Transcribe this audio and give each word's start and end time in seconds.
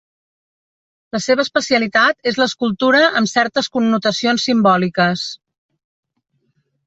La 1.15 1.19
seva 1.25 1.43
especialitat 1.47 2.31
és 2.31 2.39
l'escultura 2.41 3.01
amb 3.21 3.31
certes 3.33 3.69
connotacions 3.77 4.47
simbòliques. 4.49 5.27